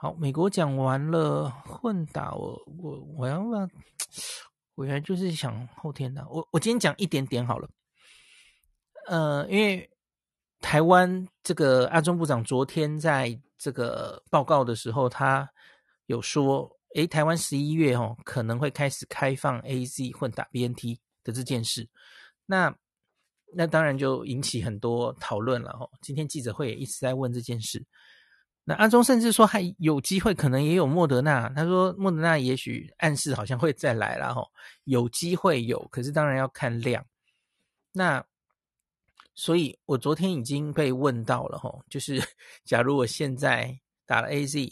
[0.00, 3.68] 好，美国讲完了，混打我我我要不要？
[4.76, 7.68] 我原来就是想后天的，我我今天讲一点点好了。
[9.08, 9.90] 呃，因为
[10.60, 15.50] 台湾这个阿中部长昨天在这个报告的时候，他
[16.06, 21.88] 有说，诶，台湾十一月哦可能会开始开放 AZ 混打 BNT 的这件事，
[22.46, 22.72] 那
[23.52, 25.90] 那当然就引起很多讨论了哦。
[26.00, 27.84] 今天记者会也一直在问这件事。
[28.68, 31.48] 那阿中甚至说还有机会，可能也有莫德纳。
[31.56, 34.52] 他说莫德纳也许暗示好像会再来了吼，
[34.84, 37.02] 有机会有，可是当然要看量。
[37.92, 38.22] 那
[39.34, 42.22] 所以我昨天已经被问到了吼，就是
[42.62, 44.70] 假如我现在打了 AZ，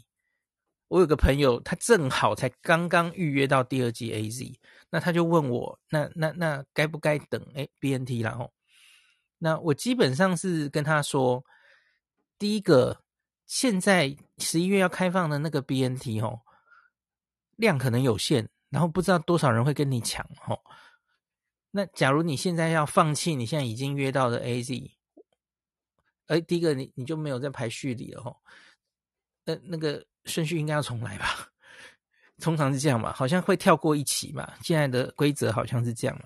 [0.88, 4.56] 我有个朋友他正好才刚刚预约到第二剂 AZ，
[4.90, 8.52] 那他就问我，那那那该不该等诶 BNT 然后，
[9.38, 11.42] 那我基本上是跟他说，
[12.38, 13.00] 第一个。
[13.46, 16.42] 现在十一月要开放的那个 BNT 哦，
[17.56, 20.60] 量可能有限，然后不知道多少人会跟你抢哦。
[21.70, 24.90] 那假如你现在要放弃你现在已经约到的 AZ，
[26.26, 28.36] 哎，第一个你你就没有在排序里了哦。
[29.44, 31.48] 那那个顺序应该要重来吧？
[32.42, 34.52] 通常是这样嘛，好像会跳过一期嘛。
[34.62, 36.24] 现在的规则好像是这样嘛。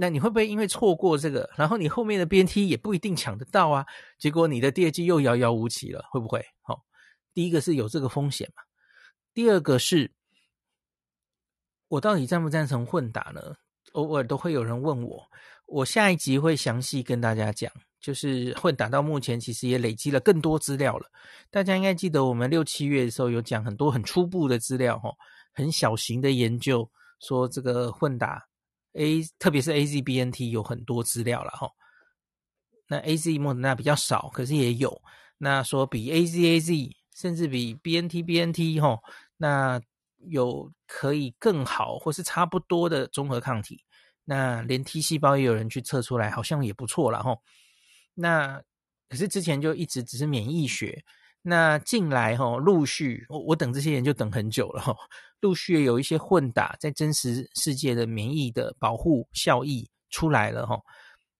[0.00, 3.84] 那你会不会因为错过这个，然后你后面的 BNT 也不一定抢得到啊？
[4.16, 6.40] 结果你的第二季又遥遥无期了，会不会？
[6.62, 6.80] 好，
[7.34, 8.62] 第一个是有这个风险嘛？
[9.34, 10.08] 第二个是，
[11.88, 13.56] 我到底赞不赞成混打呢？
[13.94, 15.20] 偶尔都会有人问我，
[15.66, 17.68] 我下一集会详细跟大家讲，
[18.00, 21.06] 就是混打到目前其实也累积了更多资料了。
[21.50, 25.10] 大家应该记得我们六七月的时候有讲很多很初步的资料，哈，
[25.52, 26.88] 很小型的研究，
[27.18, 28.47] 说这个混打。
[28.98, 31.70] A 特别是 AZBNT 有很多资料了哈，
[32.88, 35.00] 那 AZ 莫德纳比较少，可是也有。
[35.38, 38.98] 那说比 AZAZ 甚至比 BNTBNT 哈，
[39.36, 39.80] 那
[40.28, 43.84] 有可以更好或是差不多的综合抗体。
[44.24, 47.36] 那连 T 细胞也有人去测出来，好像也不错了哈。
[48.14, 48.60] 那
[49.08, 51.04] 可是之前就一直只是免疫学。
[51.42, 54.94] 那近来哈，陆续我我等这些研究等很久了哈，
[55.40, 60.80] 陆续有一些混打在真实世界的免疫的保护效益出来了哈。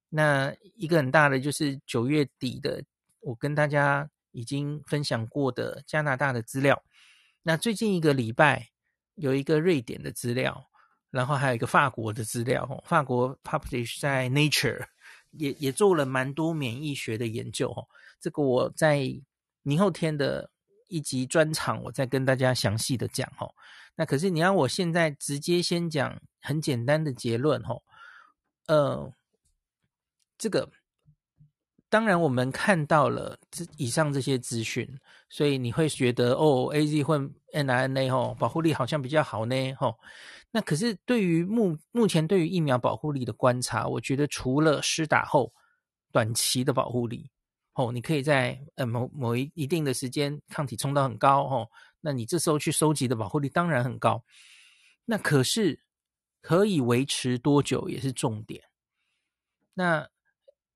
[0.08, 2.82] 那一个很大的就是九月底的，
[3.20, 6.82] 我跟大家已经分享过的加拿大的资料。
[7.42, 8.68] 那最近一个礼拜
[9.14, 10.68] 有一个瑞典的资料，
[11.10, 14.86] 然后还有一个法国的资料，法国 publish 在 Nature
[15.32, 17.84] 也也做了蛮多免疫学的研究哈。
[18.20, 19.20] 这个我在。
[19.62, 20.50] 明后天的
[20.86, 23.46] 一集专场，我再跟大家详细的讲哈。
[24.00, 27.74] 那可是你要我现在直接先讲很简单的结论哈。
[28.68, 29.12] 呃，
[30.38, 30.70] 这个
[31.88, 34.88] 当然我们看到了这以上这些资讯，
[35.28, 39.92] 所以你会觉得哦，AZ 混 mRNA 哈，保护力好像比较好呢哈。
[40.52, 45.52] 那可是对于目目前对于疫苗保护力的观察，我觉得除了施打后
[46.12, 47.28] 短期的保护力。
[47.74, 51.68] 哦，你可以在呃某某一一定的时间抗体冲到很高哦，
[52.00, 54.24] 那你这时候去收集的保护力当然很高。
[55.04, 55.80] 那可是
[56.40, 58.62] 可以维持多久也是重点。
[59.74, 60.08] 那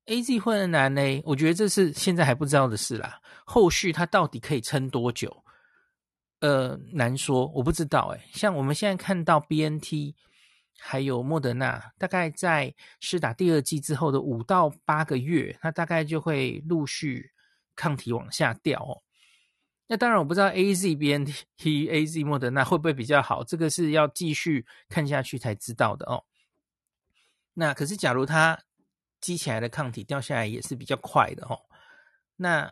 [0.05, 1.21] AZ 混合呢？
[1.25, 3.21] 我觉得这是现在还不知道的事啦。
[3.45, 5.43] 后续它到底可以撑多久？
[6.39, 8.21] 呃，难说，我不知道诶。
[8.33, 10.15] 像我们现在看到 BNT。
[10.85, 17.31] 还有莫德纳，大概在施打第二剂之后的五到八个月，它大概就会陆续
[17.73, 19.01] 抗体往下掉哦。
[19.87, 21.45] 那当然，我不知道 AZ BNT、
[21.89, 26.23] AZ 莫德纳会不会比较好，这个是要继续看下去才知道的哦。
[27.53, 28.59] 那可是，假如它
[29.21, 31.59] 积起来的抗体掉下来也是比较快的哦。
[32.35, 32.71] 那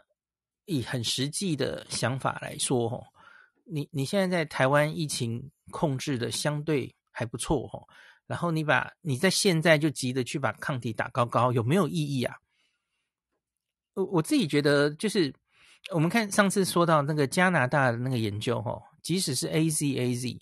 [0.65, 3.05] 以很实际的想法来说哦，
[3.65, 6.95] 你你现在在台湾疫情控制的相对。
[7.13, 7.83] 还不错哦，
[8.25, 12.37] 然后你把你在现在就急着去把抗体打高高，有没有意义啊？
[13.95, 15.31] 我我自己觉得，就是
[15.89, 20.39] 我们看上次说到那个加拿大的那个研究哦，即使是 AZAZ，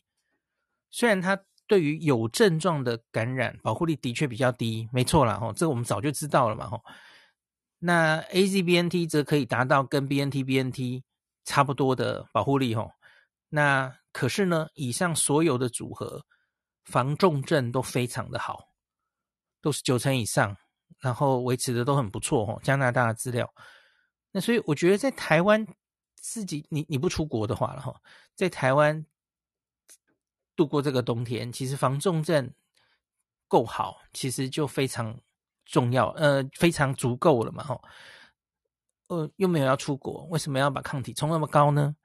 [0.91, 6.83] 虽然它对于有症状的感染保护力的确比较低，没错啦哦，这个我们早就知道了嘛吼。
[7.79, 11.03] 那 AZBNT 则可以达到跟 BNTBNT
[11.45, 12.91] 差不多的保护力吼。
[13.49, 16.25] 那可是呢，以上所有的组合。
[16.85, 18.69] 防重症都非常的好，
[19.61, 20.57] 都是九成以上，
[20.97, 22.59] 然后维持的都很不错哦。
[22.63, 23.47] 加拿大的资料，
[24.31, 25.65] 那所以我觉得在台湾
[26.15, 27.95] 自己，你你不出国的话了哈，
[28.35, 29.05] 在台湾
[30.55, 32.51] 度过这个冬天，其实防重症
[33.47, 35.19] 够好，其实就非常
[35.65, 37.81] 重要，呃，非常足够了嘛哈。
[39.07, 41.95] 呃，又没有要出国，为什么要把抗体冲那么高呢？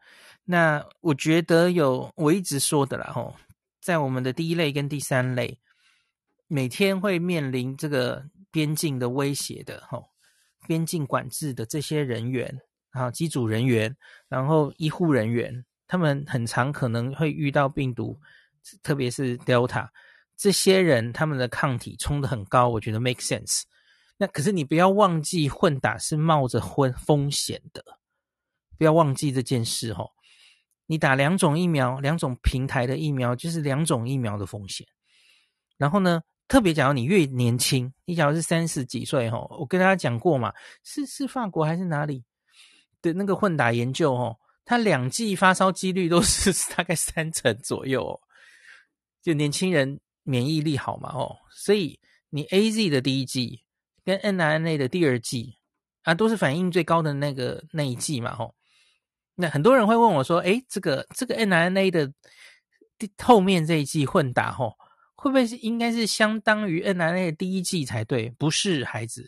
[0.44, 3.34] 那我觉得有我一直说的啦，哈，
[3.80, 5.60] 在我们的第一类跟第三类，
[6.46, 10.13] 每天会面临这个边境的威胁的，吼，
[10.66, 13.96] 边境管制的这些人员啊，机组人员，
[14.28, 18.18] 然后医护人员，他们很常可能会遇到病毒，
[18.82, 19.88] 特别是 Delta，
[20.36, 23.62] 这些人他们的抗体冲得很高，我觉得 make sense。
[24.16, 27.84] 那可是你不要忘记，混打是冒着混风险的，
[28.78, 30.10] 不要忘记这件事哦。
[30.86, 34.86] 你打两种疫苗，两种平台的疫苗，就是两种疫苗的风险。
[35.76, 40.52] 然后呢，特别讲到你越年轻，你假如是三十几岁哈，我跟大家讲过嘛，
[40.82, 42.24] 是是法国还是哪里
[43.00, 48.20] 的那个混打研究哦，它两剂发烧几率都是 大概三成左右，
[49.22, 51.98] 就年轻人免疫力好嘛哦，所以
[52.30, 53.64] 你 AZ 的第一剂
[54.04, 55.56] 跟 mRNA 的第二剂
[56.02, 58.54] 啊，都是反应最高的那个那一剂嘛吼。
[59.36, 62.12] 那很多人会问我说：“诶，这个这个 mRNA 的
[62.98, 64.76] 第后面这一剂混打，吼，
[65.24, 68.28] 会不会是应该是相当于 NRA 的第一季才对？
[68.36, 69.26] 不是，孩子，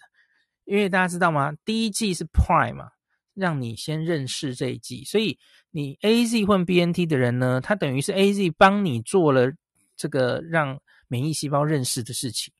[0.66, 1.54] 因为大家知道吗？
[1.64, 2.90] 第一季是 Prime 嘛，
[3.32, 5.38] 让你先认识这一季，所以
[5.70, 9.50] 你 AZ 混 BNT 的人呢，他等于是 AZ 帮你做了
[9.96, 10.78] 这个让
[11.08, 12.52] 免疫细胞认识的事情，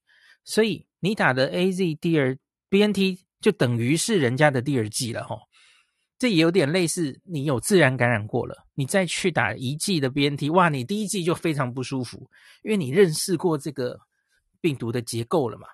[0.43, 2.35] 所以你打的 AZ 第二
[2.71, 5.41] BNT 就等于是人家的第二季了，吼。”
[6.19, 12.31] 这也有点类似，你有自然感染过了，你再去打一剂的 BNT，哇，你第一剂就非常不舒服，
[12.63, 14.01] 因为你认识过这个
[14.61, 15.67] 病毒的结构了嘛。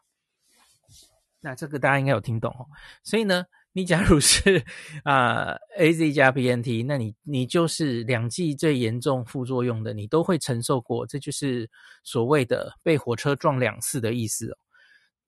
[1.41, 2.67] 那这个大家应该有听懂哦。
[3.05, 4.65] 所以呢，你假如是
[5.05, 11.71] 啊、AZ 加 BNT，那你你就是两剂最严重副作用的，你都会承受过，这就是
[12.03, 14.57] 所谓的被火车撞两次的意思哦。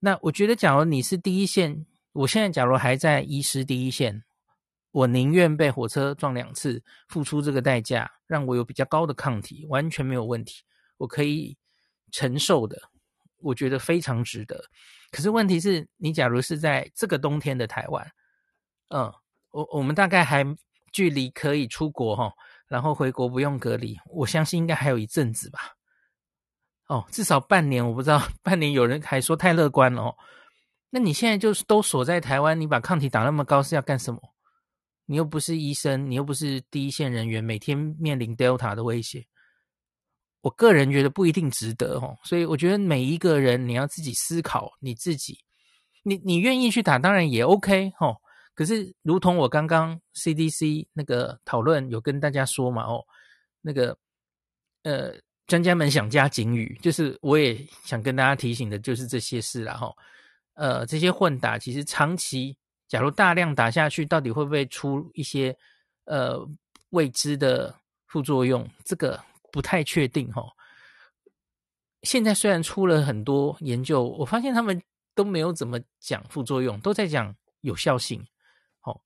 [0.00, 4.24] 那我觉得，假如你是第一线，我现在假如还在医师第一线。
[4.94, 10.62] 我宁愿被火车撞两次，付出这个代价，让我有比较高的抗体，完全没有问题，
[10.98, 11.58] 我可以
[12.12, 12.80] 承受的，
[13.38, 14.64] 我觉得非常值得。
[15.10, 18.08] 可是问题是，你假如是在这个冬天的台湾，
[18.90, 19.12] 嗯，
[19.50, 20.46] 我我们大概还
[20.92, 22.32] 距离可以出国哈，
[22.68, 25.58] 然后回国不用隔离，我相信应该还有一阵子吧。
[26.86, 30.14] 哦，至少半年，我不知道半年，有人还说太乐观了哦。
[30.90, 34.20] 那你现在就是都锁在台湾，你把抗体打那么高是要干什么？
[35.06, 39.26] 你又不是医生，你又不是第一线人员，每天面临 Delta 的威胁，
[40.40, 42.16] 我个人觉得不一定值得哦。
[42.24, 45.38] 所以我觉得每一个人你要自己思考，你自己，
[46.02, 48.16] 你你愿意去打，当然也 OK 哦。
[48.54, 53.04] 可是，如同我刚刚 CDC 那个讨论有跟大家说嘛，哦，
[53.60, 53.98] 那个
[54.84, 55.12] 呃，
[55.46, 59.92] 专家们想加警语，就是我也想跟大家提醒的，就是这些事啦，哈。
[60.54, 62.56] 呃，这些混打其实长期。
[62.86, 65.56] 假如大量打下去，到底会不会出一些
[66.04, 66.38] 呃
[66.90, 67.74] 未知的
[68.06, 68.68] 副作用？
[68.84, 69.20] 这个
[69.50, 70.44] 不太确定哈。
[72.02, 74.80] 现在虽然出了很多研究，我发现他们
[75.14, 78.22] 都没有怎么讲副作用，都在讲有效性。
[78.82, 79.00] 哦，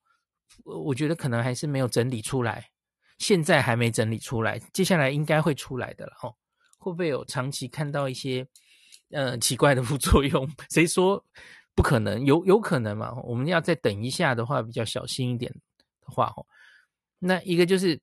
[0.64, 2.70] 我觉得可能还是没有整理出来，
[3.18, 6.12] 现在还没整理出来，接下来应该会出来的了。
[6.22, 6.34] 哦，
[6.78, 8.44] 会不会有长期看到一些
[9.10, 10.50] 呃奇怪的副作用？
[10.68, 11.24] 谁说？
[11.78, 13.14] 不可能，有有可能嘛？
[13.22, 15.48] 我们要再等一下的话，比较小心一点
[16.00, 16.44] 的话，吼，
[17.20, 18.00] 那一个就是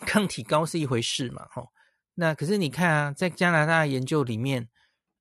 [0.00, 1.68] 抗体高是一回事嘛，吼，
[2.14, 4.68] 那可是你看啊，在加拿大研究里面，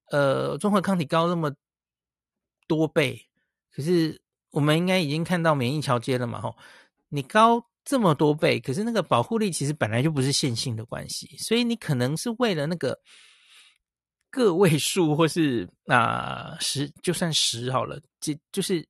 [0.10, 1.54] 呃，综合抗体高那么
[2.68, 3.30] 多倍，
[3.72, 4.20] 可是
[4.50, 6.58] 我们应该已经看到免疫桥接了嘛，吼，
[7.10, 13.00] 你高这么多倍，可是那个保护力其实本来就不是线性的关系，所以你可能是为了那个。
[14.30, 18.88] 个位数或是啊、呃、十，就算十好了，就就是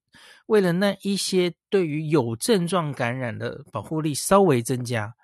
[0.48, 5.16] 为了那一些对于有症状感染的保护力稍微增加，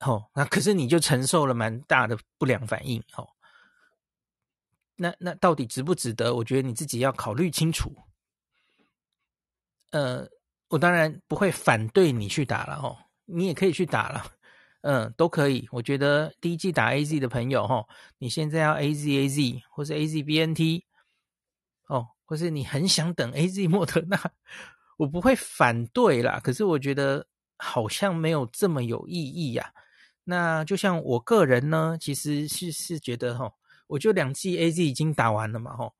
[0.00, 3.28] 哦，那可是你就承受了蛮大的不良反应，哦，
[4.96, 6.34] 那那到底值不值得？
[6.34, 7.94] 我觉得你自己要考虑清楚。
[9.90, 10.28] 呃，
[10.68, 14.32] 我当然不会反对你去打了，哦，你也可以去打了。
[14.82, 15.68] 嗯，都可以。
[15.72, 17.84] 我觉得第一剂打 AZ 的朋友，哈，
[18.18, 20.84] 你现在要 AZAZ 或是 AZBNT，
[21.88, 24.18] 哦，或是你很想等 AZ 莫德纳，
[24.96, 26.40] 我不会反对啦。
[26.42, 29.72] 可是我觉得好像没有这么有意义呀。
[30.22, 33.52] 那就像我个人呢，其实是是觉得，哈，
[33.88, 35.92] 我就两剂 AZ 已经打完了嘛，哈。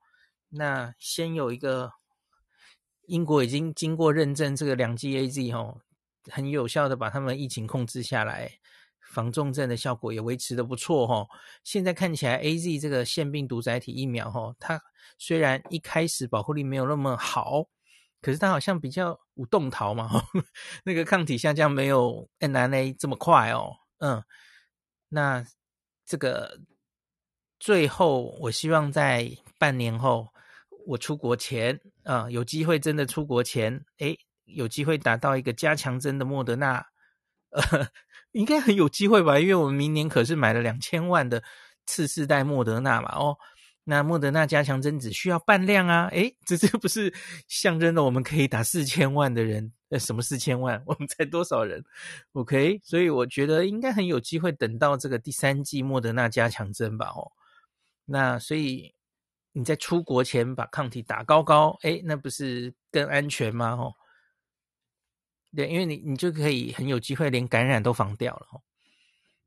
[0.50, 1.92] 那先有一个
[3.06, 5.80] 英国已经经过认证，这个两剂 AZ，哈。
[6.30, 8.50] 很有效的把他们疫情控制下来，
[9.00, 11.26] 防重症的效果也维持的不错哈。
[11.64, 14.80] 现在看起来，AZ 这个腺病毒载体疫苗哈，它
[15.18, 17.64] 虽然一开始保护力没有那么好，
[18.20, 20.10] 可是它好像比较无动逃嘛，
[20.84, 23.76] 那个抗体下降没有 N N A 这么快哦。
[23.98, 24.22] 嗯，
[25.08, 25.44] 那
[26.04, 26.60] 这个
[27.58, 30.28] 最后我希望在半年后
[30.86, 34.18] 我出国前啊、有机会真的出国前，诶，
[34.48, 36.84] 有机会打到一个加强针的莫德纳，
[37.50, 37.88] 呃，
[38.32, 39.38] 应该很有机会吧？
[39.38, 41.42] 因为我们明年可是买了两千万的
[41.86, 43.36] 次世代莫德纳嘛，哦。
[43.84, 47.10] 那莫德纳加强针只需要半量啊，诶，这这不是
[47.46, 49.72] 象征了我们可以打四千万的人？
[49.88, 50.82] 呃，什么四千万？
[50.84, 51.82] 我们才多少人
[52.32, 57.06] ？OK，所以我觉得应该很有机会等到这个第三季莫德纳加强针吧？
[57.16, 57.32] 哦，
[58.04, 58.94] 那所以
[59.52, 63.70] 你在出国前把抗体打高高，诶，那不是更安全吗？
[63.70, 63.94] 哦，
[65.54, 68.46] 对，因为你你就可以很有机会连感染都防掉了。
[68.52, 68.62] 哦，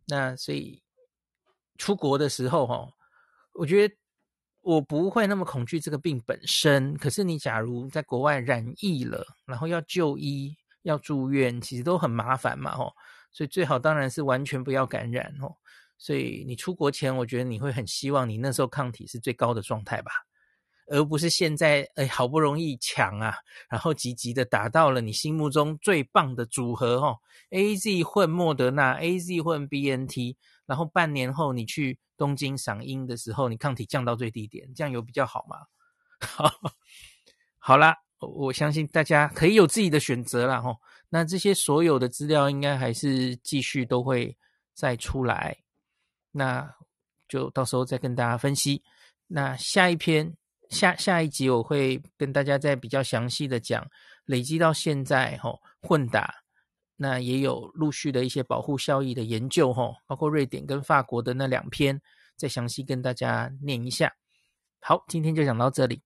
[0.08, 0.82] 那所以
[1.78, 2.94] 出国的时候，哦，
[3.54, 3.96] 我觉得。
[4.64, 12.94] 我不会那么恐惧这个病本身，可是你假如在国外染疫了，然后要就医、要住院，其实都很麻烦嘛，吼。
[13.32, 15.52] 所以最好当然是完全不要感染，哦。
[15.98, 20.12] 所以你出国前，我觉得你会很希望你那时候抗体是最高的状态吧，
[20.92, 23.36] 而不是现在，哎，好不容易抢啊，
[23.70, 27.18] 然后急急的打到了你心目中最棒的组合，哦
[27.50, 31.98] ，AZ 混莫德纳，AZ 混 BNT，然后半年后你去。
[32.18, 35.58] 东京赏樱的时候，你抗体降到最低点，这样有比较好吗？
[36.22, 36.54] 好，
[37.58, 40.78] 好啦，我相信大家可以有自己的选择啦齁。
[41.10, 44.38] 那这些所有的资料应该还是继续都会
[44.76, 45.58] 再出来，
[46.30, 46.72] 那
[47.28, 48.84] 就到时候再跟大家分析。
[49.26, 50.38] 那下一篇
[50.72, 53.86] 下下一集我会跟大家再比较详细的讲，
[54.26, 56.34] 累积到现在齁混打。
[56.96, 62.02] 那也有陆续的一些保护效益的研究，吼，包括瑞典跟法国的那两篇，
[62.36, 64.14] 再详细跟大家念一下。
[64.80, 66.02] 好，今天就讲到这里。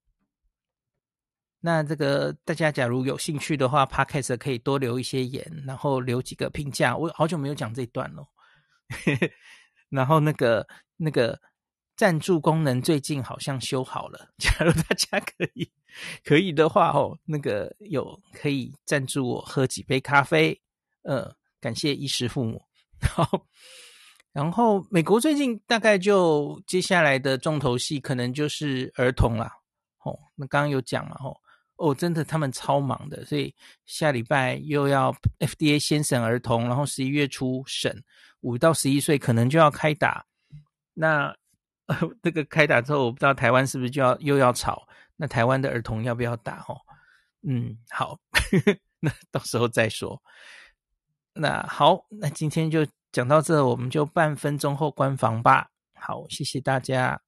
[1.60, 6.96] 那这个大家假如有兴趣的话，Podcast 可以多留一些言，然后留几个评价。
[6.96, 8.26] 我好久没有讲这一段了。
[9.90, 11.40] 然后那个那个
[11.96, 15.72] 赞助功能最近好像修好了， 假如大家可以
[16.24, 20.60] 可以的话，哦，那个有可以赞助我喝几杯咖啡。
[21.04, 22.62] 呃，感谢衣食父母。
[23.00, 23.46] 好，
[24.34, 29.52] 然后美国最近大概就接下来的重头戏可能就是儿童啦。
[30.04, 31.38] 哦，那刚刚有讲嘛，哦，
[31.78, 33.54] 哦，真的他们超忙的，所以
[33.86, 38.04] 下礼拜又要 FDA 先审儿童，然后十一月初审
[38.42, 40.26] 五到十一岁可能就要开打。
[40.94, 41.36] 那
[41.88, 44.88] 呃， 这个开打之后，我不知道台湾是不是就要又要吵？
[45.16, 46.58] 那台湾的儿童要不要打？
[46.68, 46.78] 哦，
[47.48, 48.20] 嗯，好，
[49.00, 50.22] 那到时候再说。
[51.34, 55.70] 那好，那今天就讲到这，我们就半分钟后关房吧。
[55.94, 57.22] 好，谢谢大家，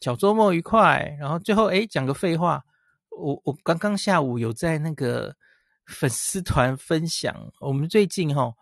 [0.00, 1.16] 小周末愉快。
[1.18, 2.62] 然后最后，诶，讲个废话，
[3.10, 5.34] 我我刚刚下午有在那个
[5.86, 8.52] 粉丝团分享，我们最近齁，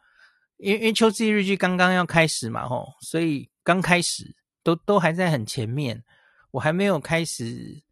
[0.58, 4.34] 因为因为秋季日剧刚刚要开始嘛，齁，所以刚开始
[4.66, 6.02] 都都还在很前面，
[6.50, 7.82] 我还没有开始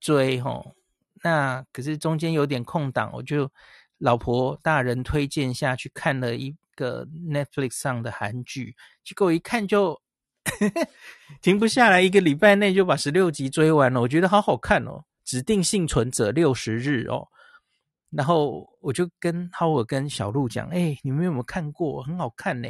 [0.00, 0.72] 追齁。
[1.22, 3.50] 那可是中间有点空档，我就。
[3.98, 8.74] 老婆大人推荐下去看了一个 Netflix 上的韩剧，
[9.04, 10.02] 结果一看就
[11.40, 14.00] 停不下来，一个礼拜内就把十六集追完了。
[14.00, 14.90] 我觉得好好看哦，
[15.24, 17.28] 《指定幸存者六十日》哦。
[18.10, 22.02] 然后我就跟浩尔跟小鹿讲：“哎，你们有没有看过？
[22.02, 22.68] 很好看呢。”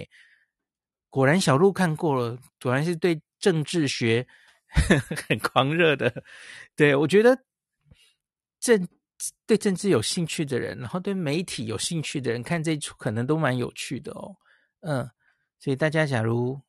[1.09, 4.27] 果然小鹿看过了，果然是对政治学
[4.69, 6.25] 呵呵很狂热的。
[6.75, 7.45] 对，我觉得
[8.59, 8.89] 政。
[9.47, 14.35] 对政治有兴趣的人，然后对媒体有兴趣的人，看这一出可能都蛮有趣的哦。
[14.81, 15.09] 嗯，
[15.61, 16.61] 所以大家假如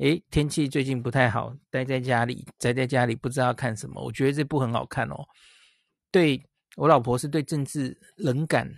[0.00, 5.26] 诶天气最近不太好，待在家里宅在家里不知道看什么，我觉得这部很好看哦。
[6.10, 6.38] 对，
[6.76, 8.70] 我老婆是对政治冷感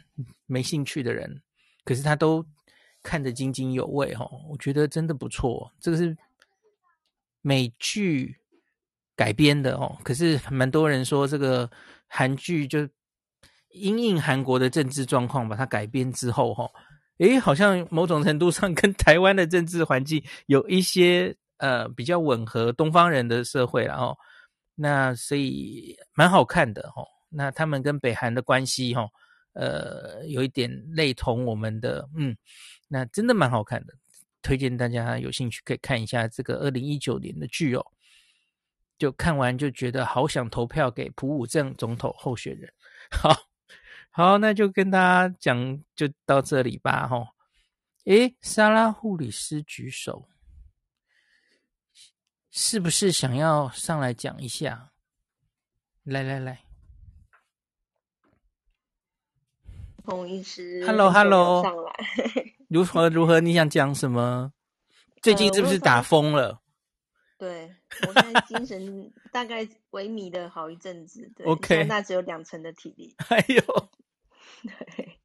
[0.46, 1.42] 没兴趣的人，
[1.84, 2.46] 可是她都
[3.02, 4.30] 看得津津有味哦。
[4.48, 6.16] 我觉得真的不错，这个是
[7.46, 8.36] 美剧
[9.14, 9.96] 改编的哦。
[10.02, 11.70] 可是蛮多人说这个
[12.08, 12.88] 韩剧就。
[13.78, 16.66] 因应韩国的政治状况，把它改编之后，哈，
[17.18, 24.16] 诶，好像某种程度上跟台湾的政治环境有一些呃比较吻合，东方人的社会，然后
[24.74, 27.04] 那所以蛮好看的，哈。
[27.28, 29.06] 那他们跟北韩的关系，哈，
[29.52, 32.34] 呃，有一点类同我们的，嗯，
[32.88, 33.92] 那真的蛮好看的，
[34.46, 37.84] 推荐大家有兴趣可以看一下这个二零一九年的剧哦。
[38.96, 42.72] 就看完就觉得好想投票给朴武正总统候选人，
[43.10, 43.36] 好。
[44.12, 47.26] 好，那就跟大家讲，就到这里吧，吼。
[48.04, 50.28] 诶，莎拉护理师举手，
[52.50, 54.92] 是不是想要上来讲一下？
[56.04, 56.62] 来来来，
[60.04, 61.92] 孔医师，Hello，Hello，上来，
[62.68, 63.40] 如何如何？
[63.40, 64.52] 你想讲什么？
[65.22, 66.48] 最近是不是打疯了？
[66.48, 66.60] 呃、
[67.38, 67.74] 对，
[68.06, 73.62] 我现在精神大概萎靡了好一阵子， 对，OK，那只有两成的体力， 哎呦，
[74.96, 75.18] 对。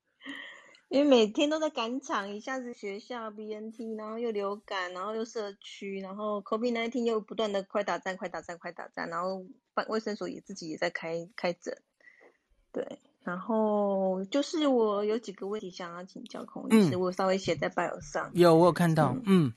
[0.90, 11.82] 因为每天都在赶场，一下子学校 BNT，然后又流感，然后又社区，然后 COVID-19 又不断的快打战、快打战、快打战，然后办卫生所也自己也在开开诊，
[12.74, 19.24] 对，然后就是我有几个问题想要请教孔医师，嗯、我稍微写在 bio 上，有我有看到，嗯。
[19.26, 19.54] 嗯。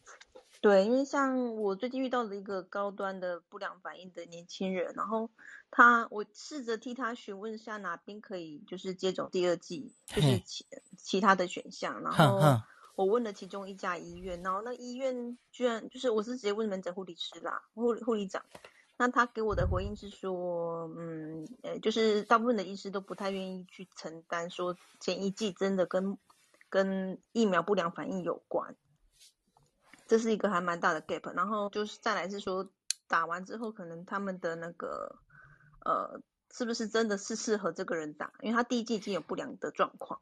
[0.60, 5.28] 对，因为像我最近遇到了一个高端的不良反应的年轻人，然后
[5.70, 10.64] 他，我试着替他询问一下哪边可以就是接种第二剂，就是其
[10.96, 12.62] 其他的选项，然后
[12.94, 18.42] 我问了其中一家医院，然后那医院居然就是我是直接问门诊护理师啦，护护理长，
[18.96, 26.16] 那他给我的回应是说，嗯，呃，就是大部分的医师都不太愿意去承担说前一剂真的跟
[26.68, 28.76] 跟疫苗不良反应有关。
[30.06, 32.68] 这是一个还蛮大的 gap，然后就是再来是说，
[33.08, 35.18] 打完之后可能他们的那个
[35.84, 36.20] 呃，
[36.52, 38.32] 是不是真的是适合这个人打？
[38.42, 40.20] 因为他第一季已经有不良的状况，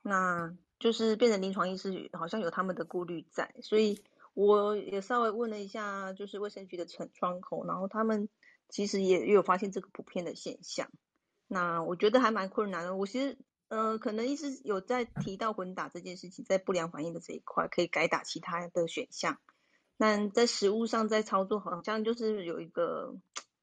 [0.00, 4.02] 那就是变成临床医师好像有他们的顾虑在，所以
[4.34, 8.28] 我也稍微问了一下，就是卫生局的窗窗口，然后他们
[8.68, 10.90] 其实也也有发现这个普遍的现象，
[11.48, 12.94] 那我觉得还蛮困难的。
[12.94, 13.38] 我其实。
[13.68, 19.38] 呃，可能医师有在提到混打这件事情，在不良反应的这一块可以改打其他的选项，
[19.96, 23.16] 但在实务上在操作好像就是有一个，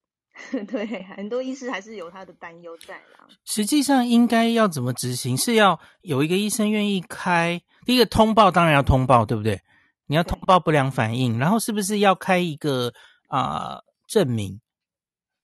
[0.67, 3.27] 对，很多医师还是有他的担忧在啦。
[3.45, 5.37] 实际上应该要怎么执行？
[5.37, 9.61] 是要有一个医生愿意开，第一个通报当然要通报，对不对？
[10.11, 12.91] 你要通报不良反应，然后是不是要开一个
[13.29, 14.59] 啊、呃、证明？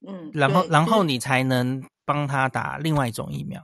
[0.06, 3.64] 嗯，然后然后你才能帮他打另外一种疫苗。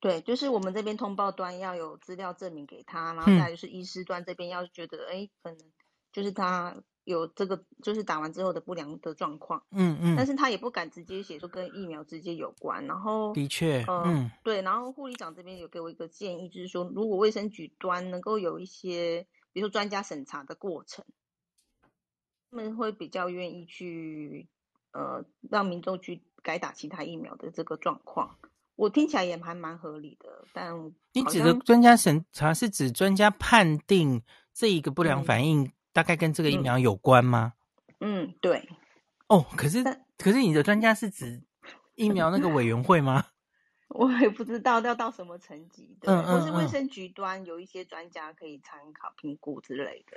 [0.00, 5.58] 对，就是我们这边通报端要有资料证明给他，然后再就是医师端这边要觉得，哎、嗯，可能
[6.12, 19.26] 就是他有这个，就是打完之后的不良的状况，嗯嗯，但是他也不敢直接写说跟疫苗直接有关，然后的确，呃、嗯，对，然后护理长这边有给我一个建议，就是说如果卫生局端能够有一些，
[19.58, 21.04] 比如说专家审查的过程，
[22.48, 24.48] 他们会比较愿意去，
[24.92, 28.38] 呃，让民众去改打其他疫苗的这个状况。
[28.76, 34.22] 我听起来也还蛮合理的，但你指的专家审查是指专家判定
[34.54, 37.54] 这一个不良反应大概跟这个疫苗有关吗？
[37.98, 38.68] 嗯，嗯，对。
[39.26, 39.82] 哦，可是
[40.16, 41.42] 可是你的专家是指
[41.96, 43.26] 疫苗那个委员会吗？
[43.88, 50.16] 我也不知道要到什么层级的，嗯嗯嗯，或是卫生局端有一些专家可以参考评估之类的。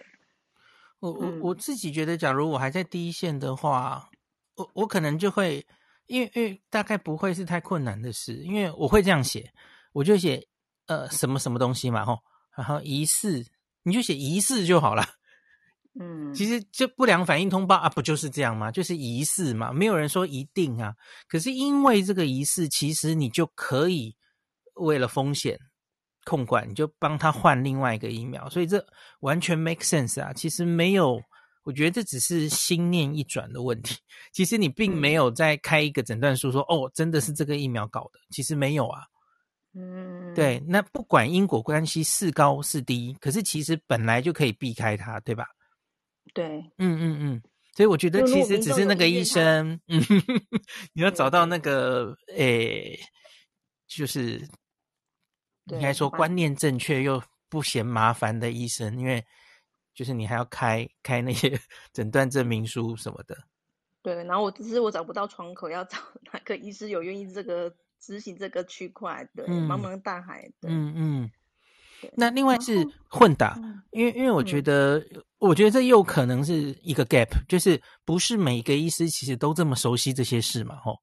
[0.99, 4.09] 我我我自己觉得，假如我还在第一线的话，
[4.55, 5.65] 我我可能就会。
[6.07, 9.53] 因为因为大概不会是太困难的事，因为我会这样写，
[9.93, 10.45] 我就写
[10.87, 12.19] 呃什么什么东西嘛吼，
[12.53, 13.45] 然后疑似
[13.83, 15.05] 你就写疑似就好了，
[15.99, 18.71] 嗯，其实这不良反应通报啊，不就是这样吗？
[18.71, 20.93] 就是疑似嘛，没有人说一定啊。
[21.27, 24.15] 可是因为这个疑似，其实你就可以
[24.75, 25.59] 为了风险
[26.25, 28.85] 控管，你就帮他换另外一个疫苗，所以这
[29.19, 30.31] 完全 make sense 啊。
[30.33, 31.21] 其实没有。
[31.63, 33.95] 我觉得这只是心念一转的问题，
[34.33, 39.03] 其实你并没有在开一个诊断书说，哦，真的是这个疫苗搞的，其实没有啊。
[39.75, 45.45] 嗯，对，那不管因果关系是高是低，可是其实本来就可以避开它，对吧？
[46.33, 46.45] 对，
[46.77, 47.41] 嗯嗯嗯，
[47.75, 50.01] 所以我觉得其实只是那个医生，嗯，
[50.93, 52.99] 你要找到那个，诶、欸，
[53.87, 54.47] 就是
[55.65, 59.23] 应该说观念正确又不嫌麻烦的医生，因为。
[59.93, 61.51] 就是你还要开开那些
[61.91, 63.37] 诊断证明书什么的，
[64.01, 64.23] 对。
[64.23, 65.97] 然后我只是我找不到窗口，要找
[66.31, 70.69] 哪个医师有愿意这个执行这个区块的，茫茫、嗯、大海的。
[70.69, 71.31] 嗯嗯。
[72.01, 80.97] 对那另外是混打，嗯、因为因为我觉得，嗯、我觉得这又可能是一个 gap，就是不是每一个医师其实都这么熟悉这些事嘛，吼。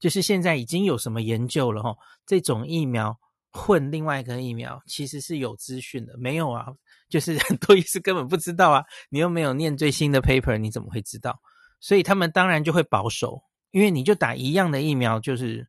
[0.00, 3.18] 就是现在已经有什么研究了，吼，这种疫苗
[3.50, 6.66] 混另外一个疫苗其实是有资讯的，没有啊？
[7.08, 11.40] 就是很多医师根本不知道啊，你又没有念最新的 paper，你怎么会知道？
[11.80, 15.66] 所以他们当然就会保守，因为你就打一样的疫苗，就是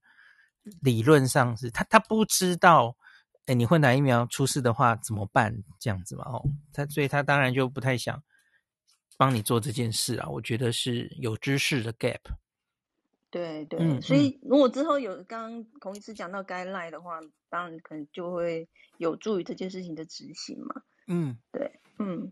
[0.82, 2.96] 理论上是他他不知道，
[3.50, 5.52] 哎，你混打疫苗出事的话怎么办？
[5.80, 8.22] 这样子嘛，哦，他所以他当然就不太想
[9.18, 10.30] 帮你做这件事啊。
[10.30, 12.20] 我觉得是有知识的 gap。
[13.32, 20.84] 对对，嗯、所以如果之后有刚刚孔医师讲到 guideline 的话，当然可能就会有助于这件事情的执行嘛。
[21.08, 22.32] 嗯，对，嗯，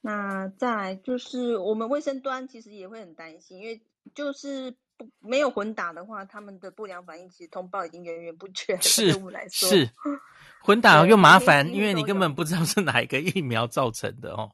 [0.00, 3.82] 那再来就是我们卫生端其实也会很担心，因为
[4.14, 8.82] 就是不没有混打的话，他们的不良反应其实通报已经源源不绝了。
[8.82, 9.90] 是，对我们来说是
[10.62, 14.50] 混打又麻烦，因为你根本不知道是哪一个疫苗造成的哦。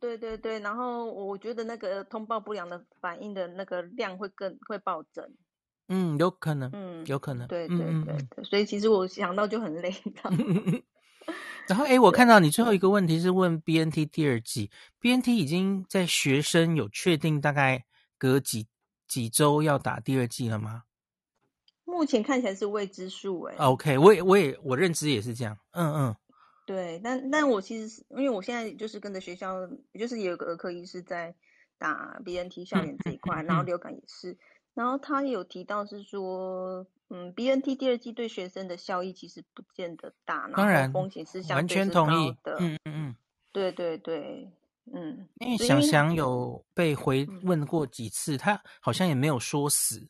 [0.00, 5.28] 对对对，然后我觉得那个通报不良的反应的那个量会更会暴增。
[5.88, 9.94] 嗯，有可能，嗯，有可能，对对对所以其实我想到就很累。
[11.66, 17.84] 然后，哎，我看到你最后一个问题是问 BNT 第二季，BNT 已经在学生有确定大概
[18.18, 18.66] 隔几
[19.08, 20.84] 几周要打第二剂了吗？
[21.84, 23.56] 目前看起来是未知数，哎。
[23.56, 26.16] OK，我也我也我认知也是这样，嗯嗯。
[26.66, 29.66] 对，但但我其实是因为我现在就是跟着学校，
[29.98, 31.34] 就是也有个儿科医师在
[31.78, 34.36] 打 BNT 校园这一块，嗯、然后流感也是，
[34.74, 43.16] 然后他有提到是说，嗯，BNT 第二剂对学生的效益其实不见得大，当然风险是相对是完全同意的，嗯嗯嗯，
[43.50, 44.52] 对对对，
[44.94, 50.08] 嗯，因为想想有被回问过几次，嗯、他好像也没有说死。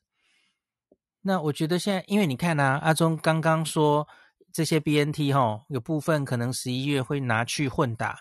[1.23, 4.07] 那我觉得现在，因为你看啊，阿忠刚刚说。
[4.51, 8.19] 这些 BNT 哈，有部分可能十一月会拿去混打，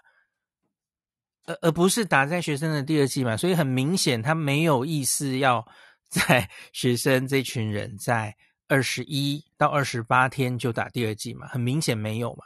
[1.45, 5.65] 而而不是打在学生的第二季嘛，所以很明显他没有意思要
[6.11, 8.35] 在学生这群人在
[8.67, 12.43] 二十一到二十八天就打第二季嘛，很明显没有嘛。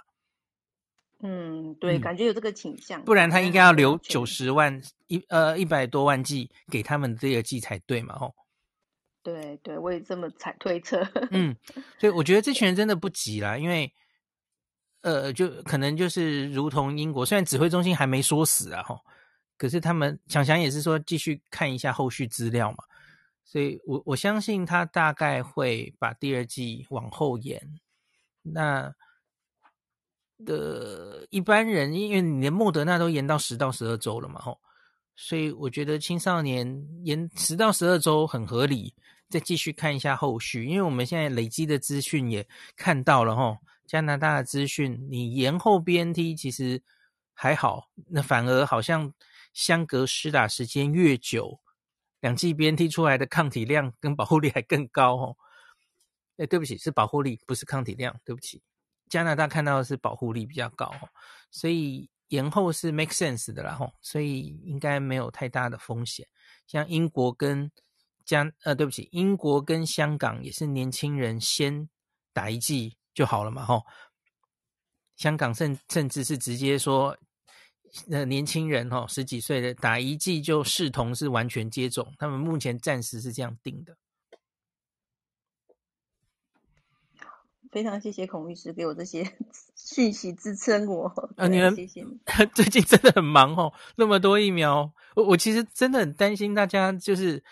[1.23, 8.33] 嗯，对，嗯、感觉有这个倾向，不然他应该要留九十万一呃一百多万剂给他们的第二剂才对嘛，吼。
[9.23, 11.07] 对对，我也这么猜推测。
[11.29, 11.55] 嗯，
[11.99, 13.93] 所以我觉得这群人真的不急啦，因为
[15.01, 18.99] 呃，就可能就是如同英国，虽然指挥中心还没说死啊，哈，
[19.57, 22.77] 可是他们想想也是说继续看一下后续资料嘛，
[23.45, 27.79] 所以我我相信他大概会把第二季往后延。
[28.41, 28.91] 那
[30.45, 34.59] 的一般人，因为你连莫德纳都延到十到十二周了嘛，吼，
[35.15, 38.93] 所以我觉得青少年延十到十二周很合理。
[39.29, 46.83] 再继续看一下后续，因为我们现在累积的资讯也看到了吼，加拿大的资讯，你延后 BNT 其实
[47.33, 49.13] 还好，那反而好像
[49.53, 51.61] 相隔施打时间越久，
[52.19, 55.37] 两剂 BNT 出来的抗体量跟保护力还更高哦。
[56.35, 58.61] 哎，对不起，是保护力，不是抗体量，对不起。
[59.11, 60.89] 加拿大看到的是保护力比较高，
[61.51, 66.25] 所以延后是 make sense 的啦吼，所以应该没有太大的风险。
[66.65, 67.69] 像英国跟
[68.23, 71.89] 加呃，对不起，英国跟香港也是年轻人先
[72.31, 73.85] 打一剂就好了嘛，吼。
[75.17, 77.17] 香港甚甚至是直接说，
[78.09, 83.97] 呃，年轻人吼十几岁的打一剂就视同是完全接种，他们目前暂时是这样定的。
[87.71, 89.23] 非常谢谢孔律师给我这些
[89.75, 91.07] 讯息支撑我。
[91.37, 92.19] 啊， 你们谢谢你。
[92.53, 97.43] 最近真的很忙哦，那么多疫苗，我我其实真的很担心大家就是。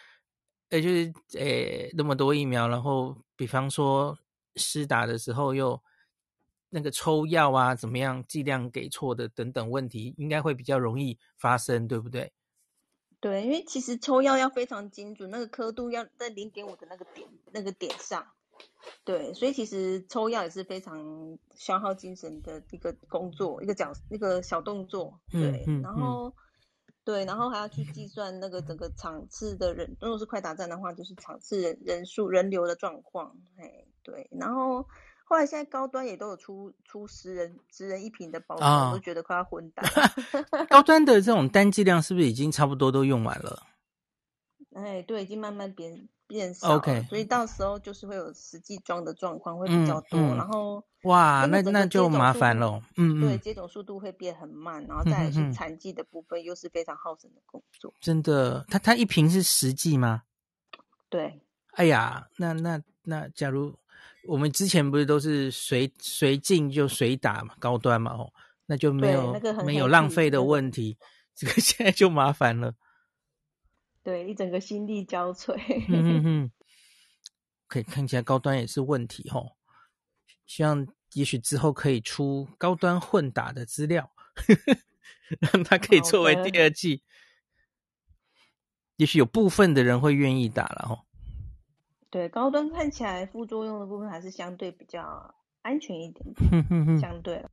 [0.71, 4.15] 呃，就是呃，那么多疫苗，然后比方说
[4.55, 5.81] 施打的时候又
[6.69, 12.31] 那个抽药啊，怎么样剂量给错的等等问题，应该会比较容易发生，对不对？
[13.19, 18.27] 对，因为其实抽药要非常精准，那个刻度要在零点五的那个点那个点上。
[19.03, 25.19] 对，所以其实抽药也是非常消耗精神的一个工作，一个角一个小动作。
[25.31, 26.29] 对，嗯嗯、然后。
[26.29, 26.33] 嗯
[27.05, 33.35] 对，然后还要去计算那个整个场次的人，如果是快打战的话，就是场次人人数人流的状况。
[33.57, 34.85] 哎，对，然后
[35.23, 39.81] 后来现在高端也都有出出十人十人一瓶的包装，我都觉得快要昏倒。
[40.69, 43.63] 高端的这种单剂量是不是已经差不多都用完了？
[44.75, 50.81] 哎，对，已经慢慢变变少，OK，所以到时候就是会有实际装的状况会比较多，嗯嗯、然后。
[51.03, 52.77] 哇，那那就麻烦了。
[52.97, 57.93] 嗯嗯，对，接种速度会变很慢，然后再来是残剂的部分，又是非常耗神的工作。
[58.01, 60.23] 真的，它它一瓶是十剂吗？
[61.09, 61.39] 对。
[61.75, 63.73] 哎呀，那那那，假如
[64.27, 68.29] 我们之前不是都是随随进就随打嘛，高端嘛，哦，
[68.65, 70.97] 那就没有、那个、没有浪费的问题。
[71.33, 72.73] 这个现在就麻烦了。
[74.09, 75.53] 对，一整个心力交瘁。
[75.87, 76.51] 嗯嗯 嗯。
[77.67, 79.51] 可以看起来高端也是问题哦。
[80.47, 84.11] 希望也许之后可以出高端混打的资料，
[85.39, 87.03] 让 它可以作为第二季。
[88.95, 91.05] 也许有部分的人会愿意打了哦。
[92.09, 97.51] 对，高端看起来副作用的部分还是相对比较安全一点相对了。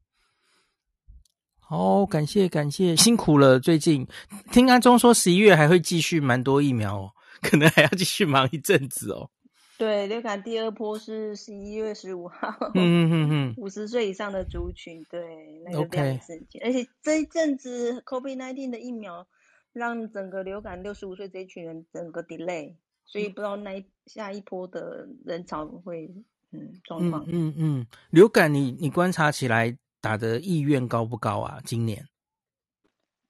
[1.68, 3.58] 好，感谢感谢，辛苦了。
[3.58, 4.06] 最近
[4.52, 7.10] 听阿中说十一月还会继续蛮多疫苗哦，
[7.42, 9.28] 可能还要继续忙一阵子哦。
[9.76, 15.20] 对，流感第二波是十一月十五号，嗯嗯嗯嗯， 五十岁以上的族群，对，
[15.64, 19.26] 那个量事件，而且这一阵子 COVID-19 的疫苗
[19.72, 26.08] 让整个流感六十五岁这一群人整个 delay，所以不知道那一下一波的人潮会
[26.52, 27.24] 嗯状况。
[27.26, 31.58] 嗯嗯嗯，流感你你观察起来打的意愿高不高啊？
[31.64, 32.06] 今年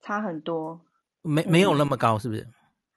[0.02, 0.80] 差很多，
[1.22, 2.42] 没没有那么高，是不是？
[2.42, 2.52] 嗯、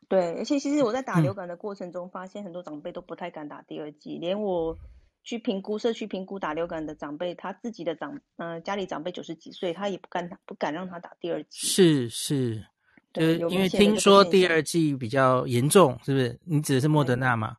[0.09, 4.77] 对，而且其实我在打流感的过程中，发现很多长辈都不太敢打第二剂，连我。
[5.21, 11.67] 去评估社区评估打流感的长辈，他自己的长呃家里长辈九十几岁，他也不敢不敢让他打第二剂。
[11.67, 12.65] 是是，
[13.11, 16.39] 对，因为听说第二剂比较严重，是不是？
[16.45, 17.57] 你指的是莫德纳吗？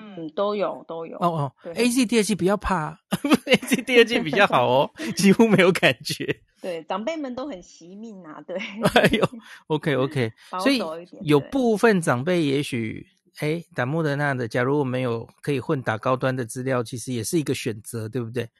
[0.00, 1.16] 嗯，都有都有。
[1.18, 6.42] 哦哦，AZ 第二季比较怕，AZ 第二季比较好哦，几乎没有感觉。
[6.60, 8.56] 对，长辈们都很惜命啊，对。
[8.58, 9.28] 哎呦
[9.68, 10.32] ，OK OK，
[10.62, 10.80] 所以
[11.22, 13.06] 有部分长辈也许。
[13.38, 18.50] 哎，打莫德纳的，假如我们有可以混打高端的资料，其实也是一个选择，对不对？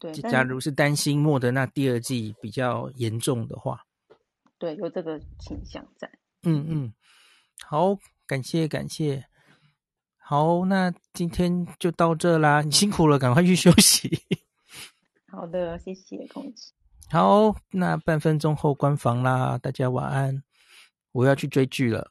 [0.00, 0.12] 对。
[0.30, 3.84] 假如是担心莫德纳第二季比较严重的话，
[4.56, 6.10] 对，有这个倾向在。
[6.44, 6.94] 嗯嗯，
[7.66, 7.98] 好，
[8.32, 9.26] 感谢感谢。
[10.16, 14.08] 好，那今天就到这啦，你辛苦了，赶快去休息。
[15.30, 16.26] 好的，谢谢。
[17.10, 20.42] 好，那半分钟后关房啦，大家晚安。
[21.12, 22.00] 我要去追剧了。